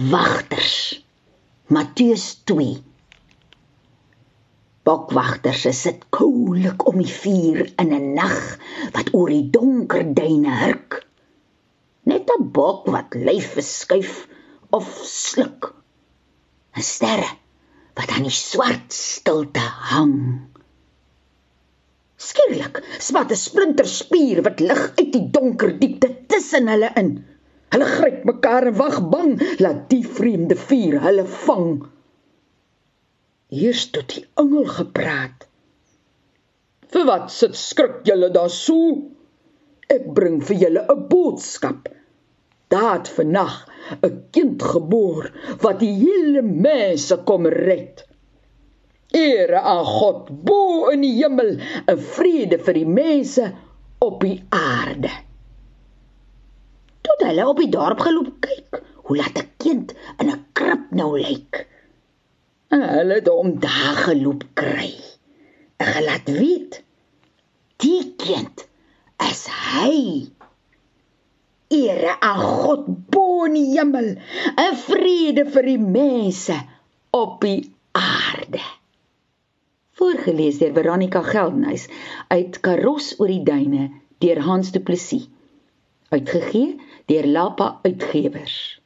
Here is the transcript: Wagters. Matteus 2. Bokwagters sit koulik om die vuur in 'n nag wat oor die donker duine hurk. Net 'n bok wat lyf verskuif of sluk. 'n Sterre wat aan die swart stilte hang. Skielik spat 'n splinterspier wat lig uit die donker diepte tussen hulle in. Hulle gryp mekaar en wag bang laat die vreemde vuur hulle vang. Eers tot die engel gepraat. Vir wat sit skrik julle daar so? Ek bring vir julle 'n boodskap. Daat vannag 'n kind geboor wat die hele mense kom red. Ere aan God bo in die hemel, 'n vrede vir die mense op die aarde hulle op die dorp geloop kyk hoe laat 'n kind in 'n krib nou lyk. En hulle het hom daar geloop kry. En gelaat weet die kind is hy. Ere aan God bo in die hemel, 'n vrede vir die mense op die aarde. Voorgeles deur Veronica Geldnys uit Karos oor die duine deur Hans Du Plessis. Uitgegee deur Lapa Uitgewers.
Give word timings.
Wagters. 0.00 1.04
Matteus 1.68 2.40
2. 2.48 2.80
Bokwagters 4.80 5.66
sit 5.76 6.06
koulik 6.08 6.86
om 6.88 7.02
die 7.02 7.12
vuur 7.12 7.66
in 7.82 7.90
'n 7.92 8.06
nag 8.16 8.38
wat 8.94 9.10
oor 9.12 9.28
die 9.28 9.50
donker 9.52 10.06
duine 10.16 10.54
hurk. 10.56 11.04
Net 12.08 12.32
'n 12.32 12.48
bok 12.48 12.88
wat 12.94 13.12
lyf 13.12 13.50
verskuif 13.58 14.14
of 14.72 14.88
sluk. 15.04 15.68
'n 16.72 16.80
Sterre 16.80 17.28
wat 17.92 18.08
aan 18.08 18.24
die 18.24 18.32
swart 18.32 18.96
stilte 18.96 19.66
hang. 19.90 20.48
Skielik 22.16 22.80
spat 22.96 23.36
'n 23.36 23.42
splinterspier 23.44 24.40
wat 24.48 24.64
lig 24.64 24.82
uit 24.96 25.12
die 25.12 25.28
donker 25.28 25.76
diepte 25.76 26.08
tussen 26.24 26.72
hulle 26.72 26.88
in. 26.96 27.12
Hulle 27.70 27.86
gryp 27.86 28.24
mekaar 28.26 28.66
en 28.66 28.76
wag 28.78 28.96
bang 29.12 29.36
laat 29.62 29.82
die 29.92 30.02
vreemde 30.16 30.56
vuur 30.58 30.96
hulle 31.04 31.24
vang. 31.44 31.68
Eers 33.62 33.84
tot 33.94 34.14
die 34.14 34.24
engel 34.42 34.66
gepraat. 34.78 35.46
Vir 36.90 37.06
wat 37.06 37.30
sit 37.34 37.54
skrik 37.58 38.00
julle 38.08 38.32
daar 38.34 38.50
so? 38.50 38.96
Ek 39.96 40.10
bring 40.18 40.40
vir 40.48 40.60
julle 40.64 40.82
'n 40.82 41.06
boodskap. 41.12 41.86
Daat 42.74 43.12
vannag 43.14 43.54
'n 44.02 44.18
kind 44.34 44.66
geboor 44.72 45.30
wat 45.62 45.78
die 45.86 45.94
hele 46.02 46.42
mense 46.42 47.22
kom 47.30 47.46
red. 47.46 48.04
Ere 49.14 49.62
aan 49.62 49.86
God 49.86 50.30
bo 50.46 50.90
in 50.90 51.06
die 51.06 51.16
hemel, 51.22 51.56
'n 51.86 51.98
vrede 52.14 52.58
vir 52.58 52.74
die 52.82 52.90
mense 53.02 53.50
op 53.98 54.22
die 54.26 54.38
aarde 54.50 55.29
hulle 57.30 57.46
op 57.48 57.60
die 57.62 57.70
dorp 57.72 58.02
geloop 58.04 58.32
kyk 58.44 58.80
hoe 59.06 59.16
laat 59.18 59.38
'n 59.38 59.50
kind 59.62 59.94
in 60.20 60.30
'n 60.30 60.44
krib 60.52 60.90
nou 60.90 61.12
lyk. 61.18 61.66
En 62.74 62.82
hulle 62.96 63.14
het 63.18 63.28
hom 63.28 63.58
daar 63.60 63.96
geloop 64.06 64.44
kry. 64.54 64.94
En 65.76 65.86
gelaat 65.86 66.28
weet 66.30 66.82
die 67.82 68.14
kind 68.16 68.66
is 69.30 69.46
hy. 69.72 70.28
Ere 71.70 72.20
aan 72.20 72.40
God 72.40 72.84
bo 73.10 73.44
in 73.44 73.54
die 73.54 73.70
hemel, 73.78 74.08
'n 74.66 74.76
vrede 74.86 75.44
vir 75.54 75.66
die 75.72 75.78
mense 75.78 76.56
op 77.10 77.40
die 77.40 77.72
aarde. 77.92 78.62
Voorgeles 79.98 80.58
deur 80.58 80.72
Veronica 80.72 81.22
Geldnys 81.22 81.88
uit 82.28 82.60
Karos 82.60 83.14
oor 83.18 83.28
die 83.28 83.44
duine 83.44 83.90
deur 84.18 84.40
Hans 84.40 84.70
Du 84.72 84.80
Plessis. 84.80 85.28
Uitgegee 86.10 86.80
deur 87.10 87.26
Lapa 87.26 87.80
Uitgewers. 87.82 88.79